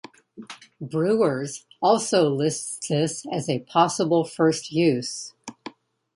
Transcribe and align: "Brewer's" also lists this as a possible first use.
"Brewer's" 0.81 1.67
also 1.79 2.27
lists 2.31 2.87
this 2.87 3.23
as 3.31 3.47
a 3.47 3.59
possible 3.59 4.23
first 4.25 4.71
use. 4.71 5.33